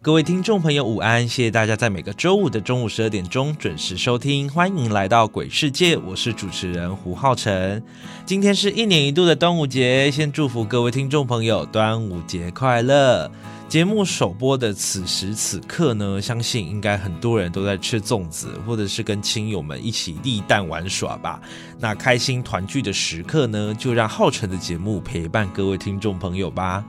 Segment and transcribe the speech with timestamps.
[0.00, 1.26] 各位听众朋友，午安！
[1.26, 7.82] 谢谢大家在每个周五的中午十二点钟准时收听，欢迎来到鬼世界，我是主持人胡浩辰。
[8.24, 13.28] 今天是一年一度的端午节，先祝福各位听众朋友端午节快乐。
[13.68, 21.40] 节目首播的此时此刻呢，相信应该很多人都在吃粽子，或者是跟亲友们一起立蛋玩耍吧。
[21.76, 26.84] 那开心团聚的时刻呢，就让浩辰的节目陪伴各位听众朋友吧。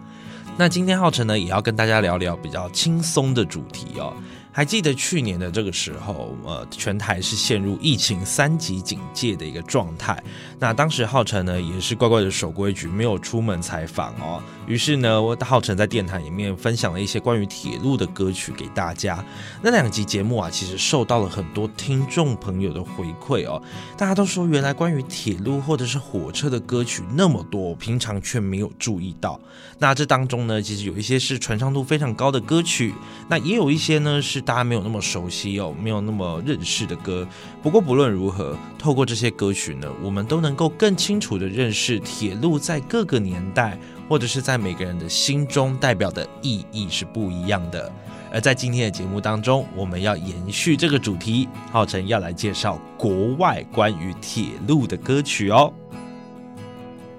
[0.59, 4.13] 那今天浩辰呢，也要跟大家聊聊比较轻松的主题哦。
[4.59, 10.21] 还记得去年的这个时候，呃，全台是陷入疫情三级警戒的一个状态。
[10.59, 14.43] 那当时浩辰呢，也是乖乖的守规矩，没有出门采访哦。
[14.67, 19.23] 于是呢，我浩辰在电台里面分享了一些关于铁路的歌曲给大家。
[19.61, 23.61] 那两集节目啊，其实受到了很多听众朋友的回馈哦。
[23.95, 29.39] 大家都说，原来关于铁路或者是火车的歌曲那么多，平常却没有注意到。
[29.77, 32.93] 那这当中呢，其实有一些是传唱度非常高的歌曲，
[33.29, 37.27] 那也有一些呢是大家没有那么熟悉哦，没有那么认识的歌。
[37.61, 43.77] 不过不论如何，透过这些歌曲呢，我们都能够更清楚的认识铁路在各个年代
[44.09, 47.93] 或者是在每个人的心中代表的意义是不一样的。
[48.33, 55.71] 而在今天的节目当中，我们要延续这个主题，浩辰要来介绍国外关于铁路的歌曲哦。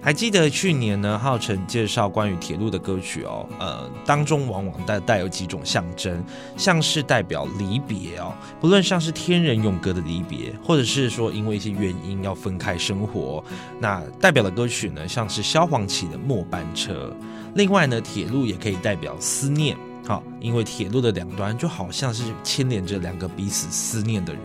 [0.03, 6.25] 还记得去年呢，浩辰介绍关于铁路的歌曲哦，呃，当中往往带带有几种象征，
[6.57, 13.45] 像是代表离别哦，不论像是天人永隔的离别，或者是说因为一些原因要分开生活，
[13.79, 17.15] 那代表的歌曲呢，像是萧煌奇的末班车。
[17.55, 24.43] 另外呢，铁路也可以代表思念，好，因为铁路的两端就好像是牵连着两个彼此思念的人。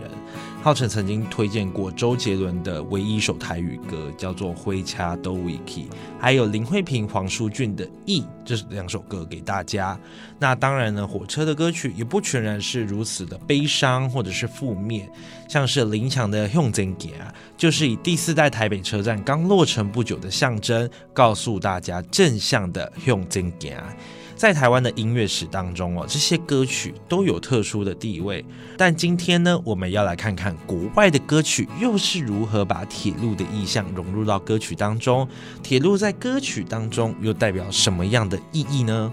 [0.66, 5.84] 浩辰曾经推荐过周杰伦的唯一一首台语歌，叫做《灰恰都维基》，
[6.18, 9.96] 还有林慧萍、黄淑俊的《忆》，这是两首歌给大家。
[10.40, 15.08] 那当然呢，火车的歌曲也不全然是如此的悲伤或者是负面，
[15.48, 23.94] 像是林强的《用真给》啊，就是以第四代台北车站刚落成不久的象征，告诉大家正向的用真给啊。
[24.36, 28.44] 在台湾的音乐史当中哦，这些歌曲都有特殊的地位。
[28.76, 35.26] 但今天呢，我们要来看看国外的歌曲又是如何把铁路的意象融入到歌曲当中。
[35.62, 39.10] 铁路在歌曲当中又代表什么样的意义呢？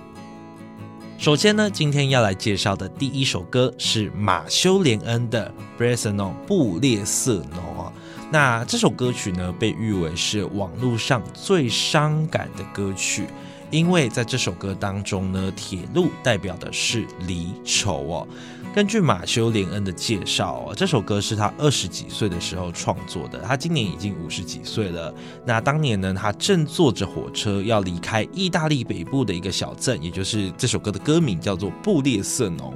[1.18, 5.50] 首先呢，今天要来介绍的第一首歌是马修·连恩的
[5.82, 7.94] 《Bressano》布列瑟诺。
[8.30, 13.28] 那这首歌曲呢，被誉为是网络上最伤感的歌曲。
[13.74, 18.28] 因为在这首歌当中呢，铁路代表的是离愁哦。
[18.72, 23.40] 根据马修·连恩的介绍哦，这首歌是他二十几岁的时候创作的。
[23.40, 25.12] 他今年已经五十几岁了。
[25.44, 32.72] 那当年呢，他正坐着火车要离开意大利北部的一个小镇，也就是这首歌的歌名叫做布列瑟农。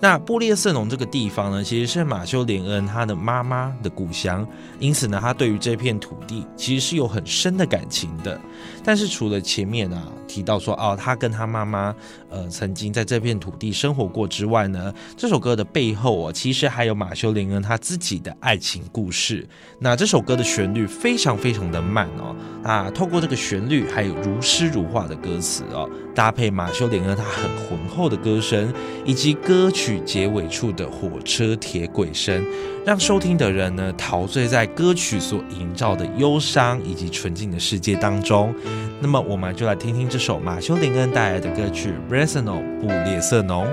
[0.00, 4.46] 那布列瑟农这个地方呢，其实是马修·连恩他的妈妈的故乡，
[4.78, 8.40] 因此呢，他对于这片土地其实是有很深的感情的。
[8.88, 11.94] 但是除了前面啊提到说哦，他跟他妈妈
[12.30, 19.46] 呃曾经在这片土地生活过之外呢，这首歌的背后啊，其实还有马修·林恩他自己的爱情故事。
[19.78, 28.72] 那这首歌的旋律非常非常的慢哦，啊，透过这个旋律还有如诗如画的歌词哦，搭配马修·林恩他很浑厚的歌声，
[29.04, 32.42] 以及歌曲结尾处的火车铁轨声，
[32.88, 38.54] 让收听的人呢陶醉在歌曲所营造的忧伤以及纯净的世界当中。
[38.98, 43.66] 那么，我们就来听听这首马修·林恩带来的歌曲《r e s o n a l 布列瑟农》。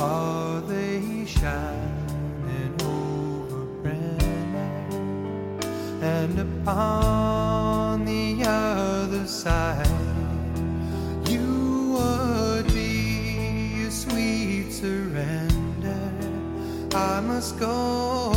[0.00, 5.58] Are they shining over Brennan
[6.00, 9.88] and upon the other side?
[11.28, 16.12] You would be a sweet surrender.
[16.94, 18.27] I must go.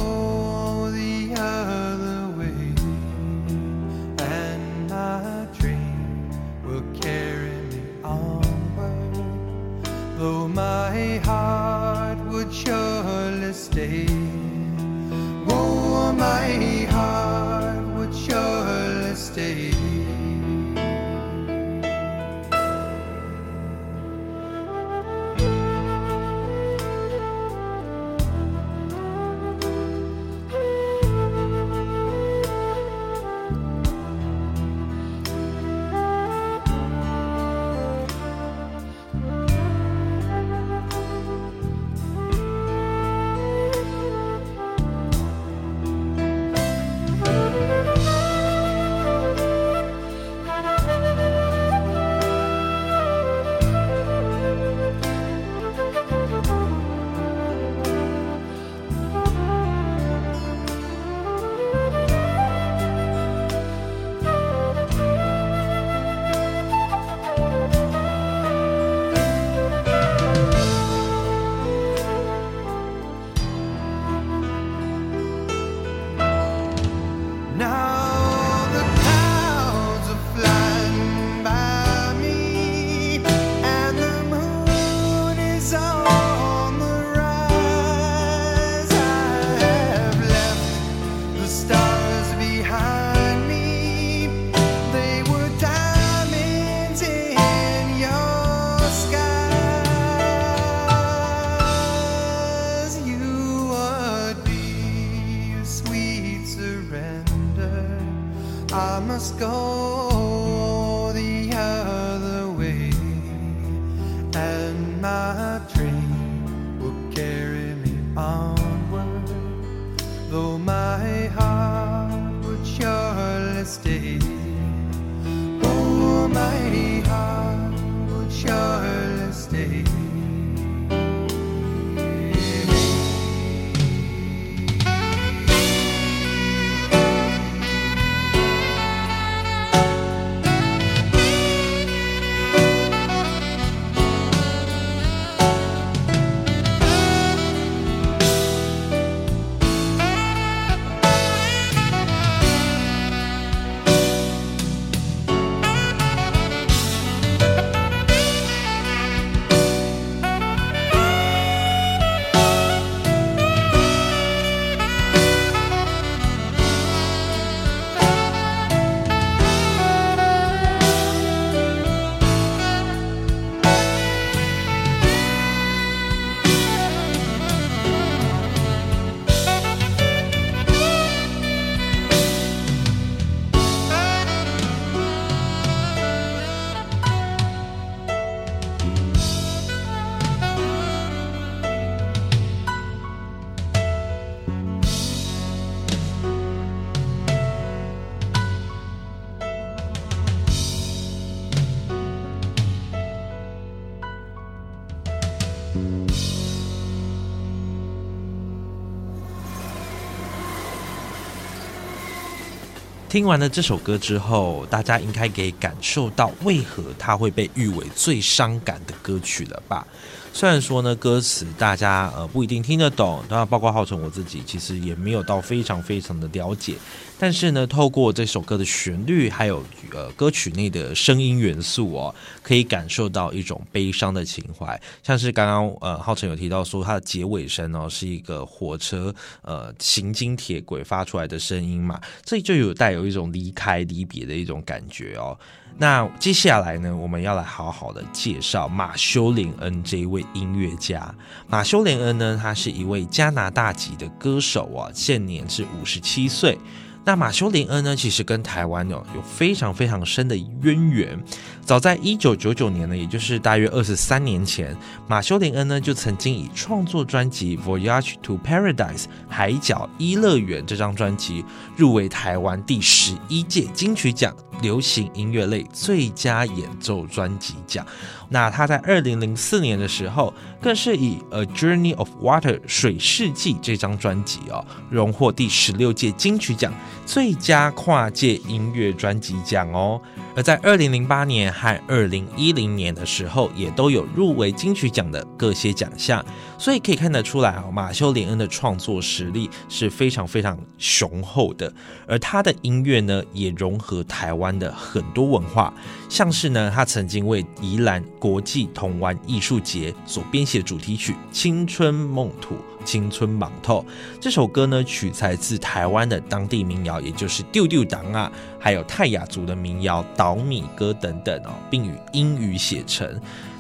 [213.12, 219.86] 听完了这首歌之后，大家应该可以感受到为何它会被誉为最伤感的歌曲了吧？
[220.32, 226.76] 虽然说呢，歌词大家呃不一定听得懂，当然包括浩辰我自己其实也没有到非常非常的了解，
[227.22, 229.64] 但是呢，透过这首歌的旋律，还有
[229.94, 234.82] 呃歌曲内的声音元素哦，可以感受到一种悲伤的情怀。
[235.04, 239.14] 像是刚刚呃浩辰有提到说，它的结尾声哦是一个火车
[239.44, 245.38] 呃行经铁轨发出来的声音嘛，这就有带有一种离开离别的一种感觉哦。
[245.78, 251.14] 那接下来呢，我们要来好好的介绍马修·林恩这一位音乐家。
[251.48, 256.58] 马修·林恩呢，他是一位加拿大籍的歌手啊，现年是五十七岁。
[257.04, 261.20] 那马修·林恩呢，其实跟台湾有有非常非常深的渊源。
[261.66, 264.76] 早在一九九九年呢，也就是大约二十三年前，
[265.08, 271.44] 马修·林恩呢就曾经以创作专辑《Voyage to Paradise》海角一乐园这张专辑
[271.76, 277.86] 入围台湾第十一届金曲奖流行音乐类最佳演奏专辑奖。
[278.34, 286.74] 那他在二零零四年的时候，更是以《A Journey of Water》水世纪这张专辑哦，荣获第十六届金曲奖
[287.06, 290.02] 最佳跨界音乐专辑奖哦。
[290.34, 296.26] 而在二零零八年和二零一零年的时候，也都有入围金曲奖的各些奖项，
[296.58, 301.74] 所以可以看得出来啊，马修·连恩的创作实力是非常非常雄厚的。
[302.08, 305.74] 而他的音乐呢，也融合台湾的很多文化，
[306.08, 312.54] 像是呢，他曾经为宜兰国际童玩艺术节所编写的主题曲《青春梦土》。
[312.84, 313.86] 青春盲透
[314.20, 323.08] 这首歌呢，取材自台湾的当地民谣，也就是丢丢党啊，还有泰雅族的民谣倒米歌等等哦，并以英语写成，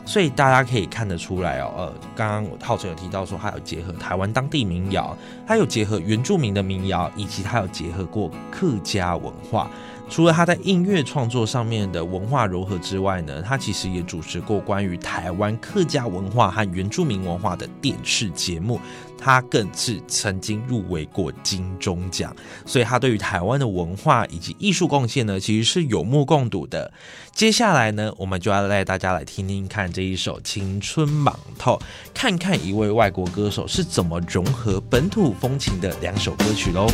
[0.08, 5.16] 所以大家可以看得出来哦，呃，刚刚浩辰有提到说，还有结合台湾当地民谣，
[5.46, 9.70] 还有结合原住民的民谣，以及他有结合过客家文化。
[10.12, 18.78] 除了他在音乐创作上面的文化融合之外呢，他其实也主持过关于台湾客家文化和原住民文化的电视节目，
[19.18, 26.92] 他更是曾经入围过金钟奖，所以他对于台湾的文化以及艺术贡献呢，其实是有目共睹的。
[27.34, 31.78] 接下来呢，我们就要带大家来听听看这一首《青春莽透》，
[32.14, 36.86] 看看一位外国歌手是怎么融合本土风情的两首歌曲喽。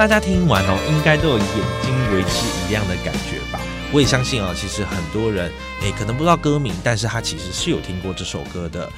[0.00, 1.46] 大家听完哦，应该都有眼
[1.82, 3.60] 睛为之一亮的感觉吧？
[3.92, 5.52] 我也相信啊，其实很多人
[5.82, 8.90] 诶，可能不知道歌名，但是他其实是有听过这首歌的。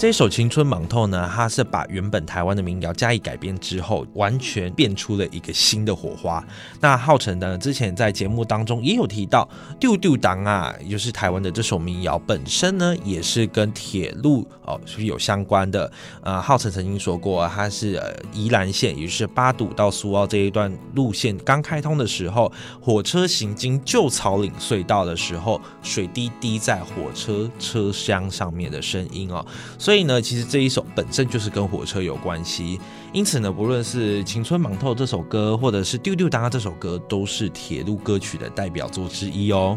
[0.00, 6.42] 这首《青春莽透》呢，它是把原本台湾的民谣加以改编之后，完全变出了一个新的火花。
[6.80, 9.46] 那浩辰呢，之前在节目当中也有提到，
[9.78, 15.92] 丢丢当啊，也就是台湾的这首民谣本身呢，也是跟铁路哦是有相关的。
[16.22, 18.02] 呃，浩辰曾经说过，它是
[18.32, 29.44] 宜兰县，也就是八堵到苏澳这一段路线刚开通的时候，火车行经旧草岭隧道的时候，水滴滴在火车车厢上面的声音哦。
[29.90, 32.78] 所以呢，其实这一首本身就是跟火车有关系，
[33.12, 39.76] 因此呢，不论是《青春莽透》这首歌，或者是《丢丢当》这首歌，都是铁路歌曲的代表作之一哦。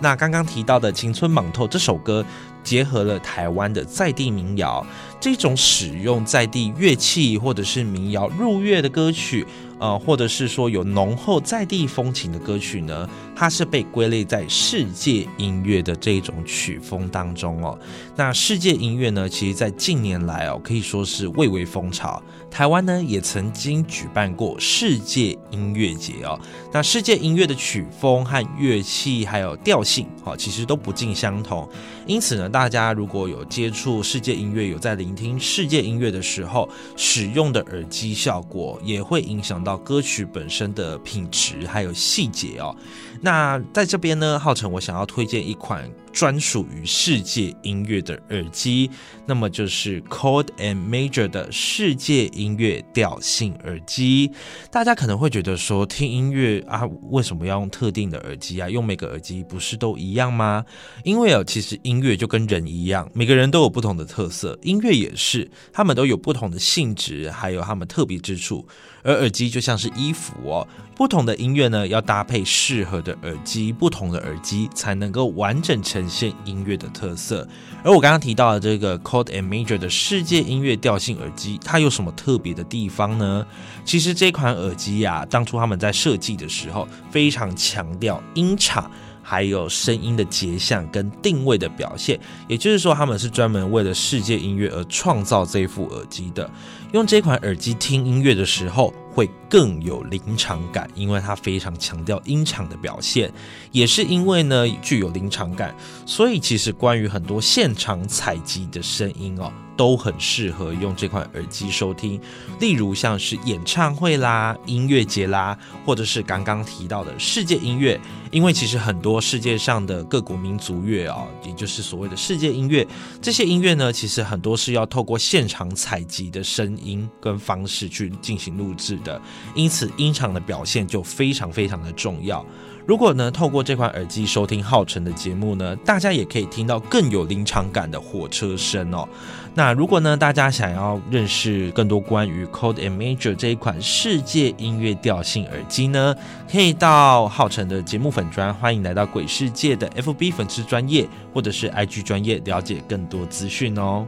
[0.00, 2.26] 那刚刚提到的《青春莽透》这首歌，
[2.64, 4.84] 结合了台湾的在地民谣，
[5.20, 9.46] 这种使用在地乐器或者是民谣入乐的歌曲。
[9.84, 17.78] 呃，或者是说有浓厚在地风情的歌曲呢，它是被归类在世界音乐的这种曲风当中哦。
[18.16, 22.22] 那世界音乐呢，其实在近年来哦，可以说是蔚为风潮。
[22.50, 26.40] 台湾呢，也曾经举办过世界音乐节哦。
[26.72, 31.68] 那世界音乐的曲风和乐器还有调性，哦，其实都不尽相同。
[32.06, 42.74] 因此呢，大家如果有接触世界音乐，有在聆听世界音乐的时候，使用的耳机效果也会影响到歌曲本身的品质还有细节哦。
[43.20, 48.88] 那在这边呢，浩辰，我想要推荐一款专属于世界音乐的耳机，
[49.26, 54.30] 那么就是 Chord and Major 的世界音乐调性耳机。
[54.70, 58.70] 大家可能会觉得说，听音乐啊，为什么要用特定的耳机啊？
[58.70, 60.64] 用每个耳机不是都一样吗？
[61.02, 68.64] 因为哦，其实音乐就跟人一样，每个人都有不同的特色，音乐也是，他们都有不同的性质，还有他们特别之处。
[69.02, 70.66] 而耳机就像是衣服哦，
[70.96, 77.46] 不同的音乐呢，要搭配适合的耳机，不同的耳机才能够完整成现音乐的特色。
[77.82, 83.46] 而我刚刚提到的这个 c o d e and Major 的世界音乐调性耳机，它有什么特别的地方呢？
[83.84, 88.90] 其实这款耳机呀，当初他们在设计的时候，非常强调音场。
[89.24, 96.48] 还有声音的结像跟定位的表现，也就是说，他们是专门为了世界音乐而创造这副耳机的。
[96.92, 103.32] 用这款耳机听音乐的时候，会更有临场感，因为它非常强调音场的表现。
[103.72, 105.74] 也是因为呢具有临场感，
[106.06, 109.50] 所以其实关于很多现场采集的声音哦。
[109.76, 112.20] 都很适合用这款耳机收听，
[112.60, 118.00] 例如像是演唱会啦、音乐节啦，或者是刚刚提到的世界音乐。
[118.30, 122.84] 因为其实很多世界上的各国民族乐啊，也就是所谓的世界音乐，
[123.22, 129.22] 这些音乐呢，其实很多是要透过现场采集的声音跟方式去进行录制的，
[129.54, 132.44] 因此音场的表现就非常非常的重要。
[132.86, 139.08] 如果呢，透过这款耳机收听浩辰的节目呢，大家也可以听到更有临场感的火车声哦。
[139.54, 146.14] 那如果呢，大家想要认识更多关于 Chord and Major 这一款世界音乐调性耳机呢，
[146.50, 154.06] 可以到浩辰的节目粉专，欢迎来到鬼世界的 FB 粉丝专业或者是 IG 专业，了解更多资讯哦。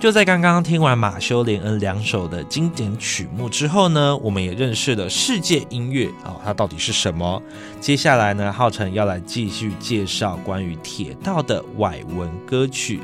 [0.00, 7.42] 就在刚刚听完马修·连恩两首的经典曲目之后呢，我们也认识了世界音乐啊，它到底是什么？
[7.80, 13.00] 接下来呢，浩辰要来继续介绍关于铁道的外文歌曲。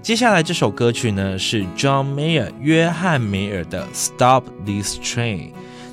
[0.00, 5.38] 接下来这首歌曲呢，是 John Mayer 约翰梅尔的《Stop This Train》。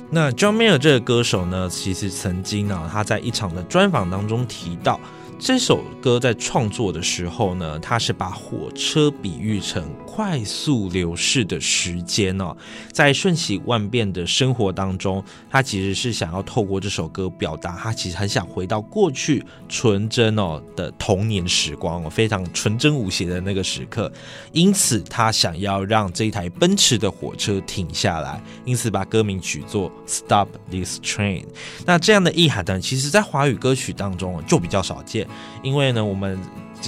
[0.08, 5.00] 那 John Mayer 这个歌手呢，其实曾经呢，他在一场的专访当中提到。
[5.38, 12.56] 这首歌在创作的时候呢，他是把火车比喻成快速流逝的时间哦，
[12.92, 24.10] 在瞬息万变的生活当中，他其实是想要透过这首歌表达，他其实很想回到过去纯真哦的童年时光哦，非常纯真无邪的那个时刻，
[24.52, 31.44] 因此他想要让这一台奔驰的火车停下来，因此把歌名取作 Stop This Train。
[31.84, 35.23] 那这样的意涵呢，其实在华语歌曲当中就比较少见。
[35.62, 36.38] 因为呢，我们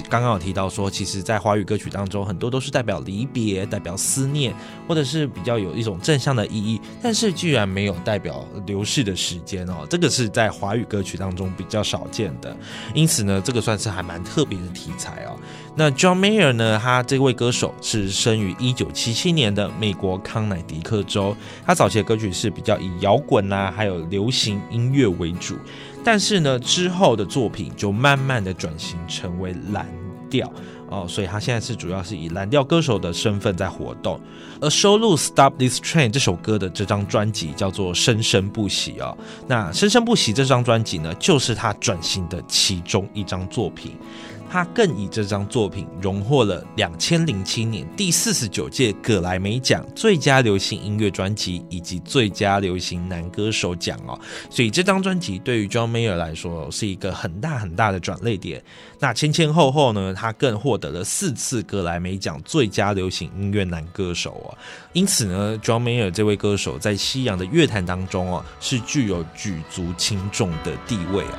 [0.09, 4.55] 刚刚有提到说，其实，在华语歌曲当中，很多都是代表离别、代表思念，
[4.87, 6.81] 或者是比较有一种正向的意义。
[7.03, 12.55] 但是，居然没有代表流逝的时间哦，这个是在华语歌曲当中比较少见的。
[12.95, 15.39] 因此呢，这个算是还蛮特别的题材哦。
[15.75, 21.35] 那 John Mayer 呢，他这位歌手是生于一九七七年的美国康乃狄克州。
[21.65, 25.57] 他早期的歌曲是比较以摇滚啊，还有流行音乐为主。
[26.07, 29.85] 但是呢，之后的作品就慢慢的转型成为蓝
[30.31, 30.49] 调
[30.89, 34.21] 哦，所以他现在是主要是以蓝调歌手的身份在活动。
[34.61, 39.19] 而收录《Stop This Train》这首歌的这张专辑叫做《生生不息》哦。
[39.49, 43.97] 那《生生不息》这张专辑呢，就是他转型的其中一张作品。
[44.51, 54.19] 他更以这张作品荣获了两千零七年第四十九届葛莱美奖最佳流行音乐专辑以及最佳流行男歌手奖哦，
[54.51, 58.63] 所以这张专辑对于 John Mayer 来说是一个很大很大的转捩点。
[58.99, 64.57] 那前前后后呢，他更获得了四次葛莱美奖最佳流行音乐男歌手哦。
[64.93, 71.39] 因此呢，John Mayer 这位歌手在西洋的乐坛当中哦，是具有举足轻重的地位哦。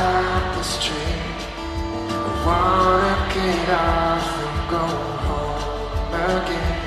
[2.51, 4.27] wanna get off
[4.69, 4.85] go
[5.27, 6.81] home again.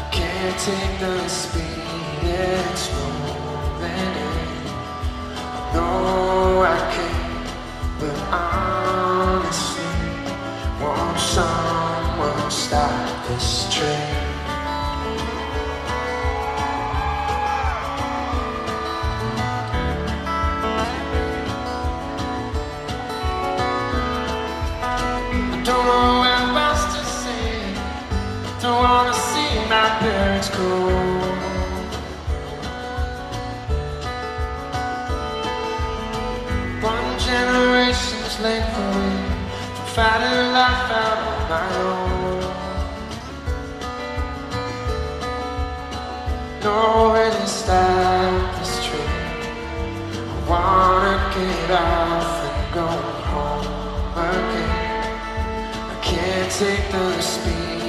[0.00, 4.64] I can't take the speed it's moving in.
[5.74, 7.32] Know I can,
[8.00, 9.94] but honestly,
[10.80, 14.11] won't someone stop this train?
[30.02, 30.68] Parents go.
[36.92, 39.14] One generation's length away
[39.76, 42.40] from finding life out on my own.
[46.64, 49.10] Nowhere to stop this train.
[50.30, 52.88] I wanna get off and go
[53.30, 53.66] home
[54.30, 55.10] again.
[55.92, 57.82] I can't take the speed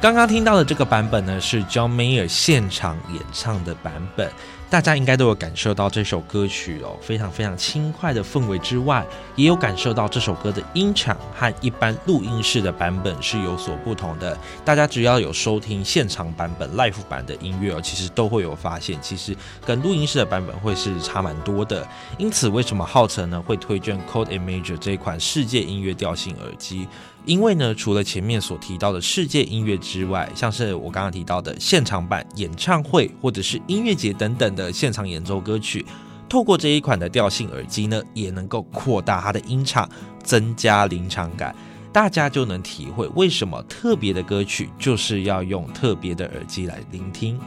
[0.00, 4.30] 刚刚听到的这个版本呢，是 John Mayer 现场演唱的版本。
[4.70, 14.36] 大家应该都有感受到这首歌曲哦，非常非常轻快的氛围之外，也有感受到这首歌的音场和一般录音室的版本是有所不同的。
[14.66, 21.88] 大家只要有收听现场版本 live 版的音乐哦，其实都会有发现，其实跟录音室的版本会是差蛮多的。
[22.18, 26.86] 因此，为什么浩辰呢会推荐 Code and Major 这一款世界音乐调性耳机？
[27.24, 35.86] 因为呢，除了前面所提到的世界音乐之外，像是我刚刚提到的现场版演唱会或者是音乐节等等的现场演奏歌曲，
[36.28, 39.88] 透过这一款的调性耳机呢，也能够扩大它的音场，
[40.24, 41.54] 增加临场感，
[41.92, 47.38] 大家就能体会为什么特别的歌曲就是要用特别的耳机来聆听。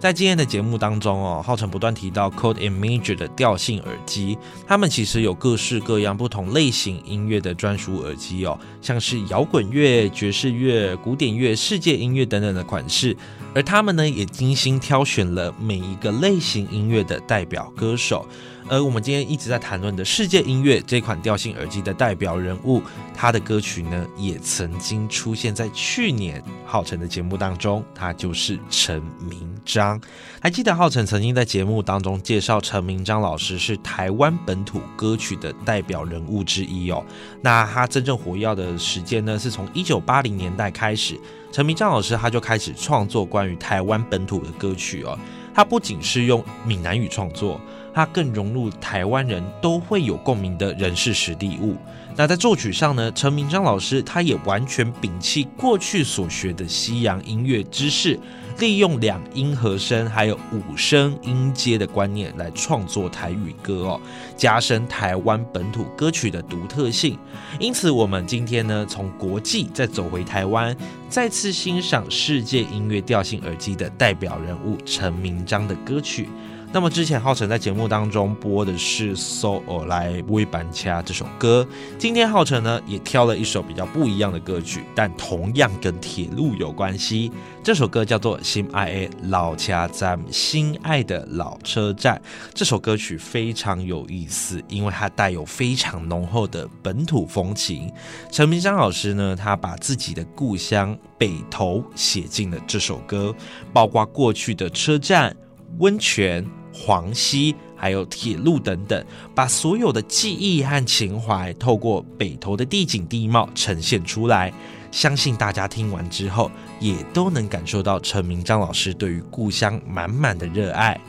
[0.00, 13.14] 在今天的节目当中哦，浩辰不断提到 Code Imager 的调性耳机，他们其实有各式各样不同类型音乐的专属耳机哦，像是摇滚乐、爵士乐、古典乐、世界音乐等等的款式，
[13.54, 18.26] 而他们呢也精心挑选了每一个类型音乐的代表歌手。
[18.70, 22.80] 而我们今天一直在谈论的世界音乐这款调性耳机的代表人物，
[23.12, 30.00] 他的歌曲呢也曾经出现在去年浩辰的节目当中，他就是陈明章。
[30.40, 37.04] 还记得浩辰曾经在节目当中介绍陈明章老师是台湾本土歌曲的代表人物之一哦。
[37.42, 41.18] 那他真正活跃的时间呢，是从一九八零年代开始，
[41.50, 45.18] 陈明章老师他就开始创作关于台湾本土的歌曲哦。
[45.52, 47.60] 他不仅是用闽南语创作。
[47.92, 51.76] 它更融入台湾人都会有共鸣的人事实地物。
[52.16, 58.18] 那在作曲上呢，陈明章老师他也完全摒弃过去所学的西洋音乐知识，
[58.58, 64.00] 利用两音和声还有五声音阶的观念来创作台语歌哦，
[64.36, 67.16] 加深台湾本土歌曲的独特性。
[67.58, 70.76] 因此，我们今天呢，从国际再走回台湾，
[71.08, 76.28] 再次欣赏世界音乐调性耳机的代表人物陈明章的歌曲。
[76.72, 81.66] 那么之前浩辰在节目当中播的是《So 来微板掐》这首歌，
[81.98, 87.32] 今天浩辰呢也挑了一首比较不一样的歌曲，但同样跟铁路有关系。
[87.64, 92.22] 这首歌叫做《心爱老车站》，心爱的老车站。
[92.54, 97.92] 这首歌曲非常有意思，因为它带有非常浓厚的本土风情。
[98.30, 103.34] 陈明章老师呢，他把自己的故乡北投写进了这首歌，
[103.72, 105.36] 包括过去的车站、
[105.80, 106.48] 温泉。
[106.72, 109.04] 黄溪，还有铁路等等，
[109.34, 114.52] 把所有的记忆和情怀透过北投的地景地貌呈现出来。
[114.90, 121.00] 相信大家听完之后，也都能感受到陈明章老师对于故乡满满的热爱。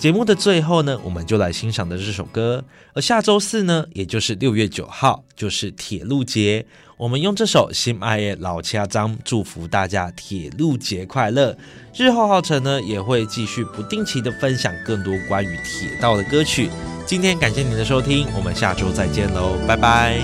[0.00, 2.64] 节目的最后呢，我们就来欣赏的这首歌。
[2.94, 6.64] 而下周四呢，也就是六月九号，就是铁路节。
[6.96, 11.54] 我们用这首《心爱的老家章》祝福大家铁路节快乐。
[11.94, 16.70] 日后浩辰呢，也会继续不定期的分享更多关于铁道的歌曲。
[17.04, 20.18] 今天感谢您的收听，我们下周再见喽，拜拜。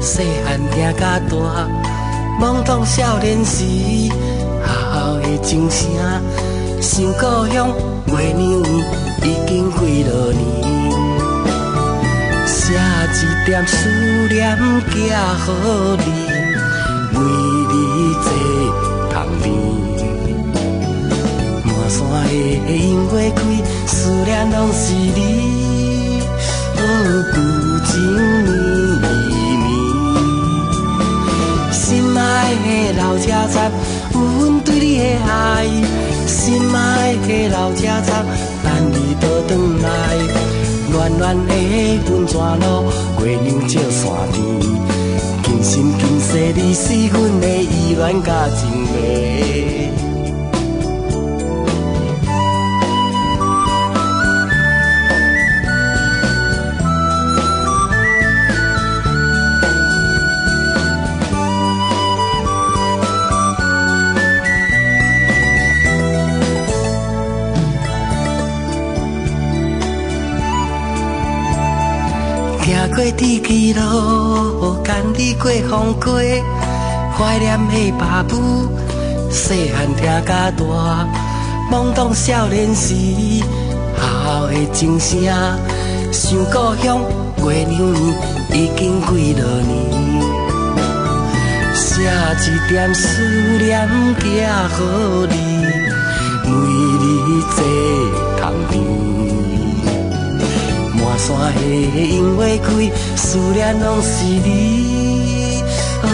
[0.00, 1.34] 细汉听甲大，
[2.40, 3.64] 懵懂少年时，
[4.62, 5.86] 好好的钟声，
[6.80, 7.68] 想故乡
[8.06, 8.40] 月娘
[9.22, 10.40] 已经几落年。
[12.46, 13.74] 写一点思
[14.30, 14.56] 念
[14.90, 15.10] 寄予
[16.06, 16.08] 你，
[17.14, 17.18] 为
[17.70, 17.74] 你
[18.22, 18.26] 坐
[19.10, 19.44] 窗边。
[21.64, 22.30] 满山的
[22.72, 23.38] 樱花开，
[23.86, 25.27] 思念拢是你。
[33.28, 33.70] 车站，
[34.14, 35.66] 有阮对你的爱。
[36.26, 38.24] 心爱的老车站，
[38.64, 39.50] 等你倒转
[39.82, 39.86] 来。
[40.90, 41.52] 暖暖的
[42.10, 42.90] 温泉路，
[43.22, 44.36] 月亮照山田，
[45.42, 49.77] 今生今世你是阮的依恋甲情迷。
[73.12, 76.12] 天气路，牵你过风过，
[77.16, 78.68] 怀念的爸母，
[79.30, 81.08] 细汉听甲大，
[81.70, 82.94] 懵懂少年时，
[83.96, 85.22] 校的钟声，
[86.12, 87.00] 想故乡
[87.38, 87.94] 月亮圆，
[88.52, 89.68] 已经几落年。
[91.74, 93.22] 写一点思
[93.58, 93.88] 念
[94.20, 94.40] 寄予
[95.30, 95.34] 你，
[96.44, 96.50] 每
[97.00, 97.06] 日
[97.56, 98.27] 坐。
[101.18, 102.68] 山的樱花开，
[103.16, 105.62] 思念拢是你。
[106.02, 106.06] 哦，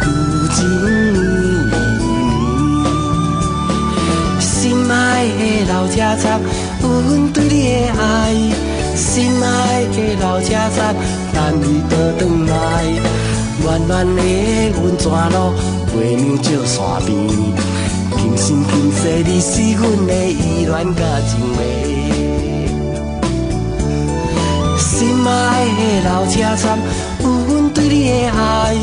[0.00, 0.04] 旧
[0.54, 0.88] 情绵
[4.32, 4.50] 绵，心
[4.90, 4.92] 爱
[5.28, 6.24] 的老车站，
[6.80, 6.86] 阮
[7.32, 8.02] 对你的爱。
[8.96, 9.04] 心
[9.44, 10.78] 爱的老车站，
[11.34, 12.52] 等你倒转来。
[13.62, 14.22] 暖暖的
[14.82, 15.36] 温泉路，
[15.94, 17.14] 月亮照山边，
[18.16, 22.25] 今生今世，你是阮的依恋甲情迷。
[25.26, 26.78] 心爱的老车站，
[27.20, 28.76] 有阮对你的爱。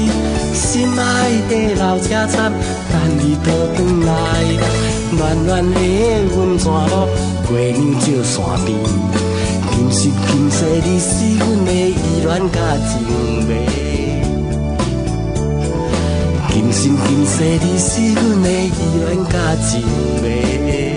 [0.53, 1.01] 心爱
[1.47, 2.51] 的老车站，
[2.91, 4.11] 等你倒转来。
[5.17, 5.79] 暖暖的
[6.35, 7.07] 温泉路，
[7.49, 8.75] 月亮照山边，
[9.71, 12.91] 今生今世，你是阮的依恋甲情
[13.47, 13.49] 迷。
[16.49, 19.33] 今生今世，你是阮的依恋甲
[19.65, 19.71] 情
[20.21, 20.92] 迷。